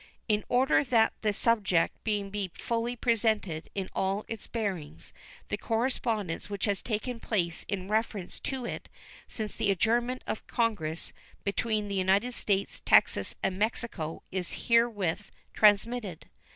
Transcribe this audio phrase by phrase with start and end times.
[0.27, 5.13] In order that the subject may be fully presented in all its bearings,
[5.49, 8.89] the correspondence which has taken place in reference to it
[9.27, 16.27] since the adjournment of Congress between the United States, Texas, and Mexico is herewith transmitted.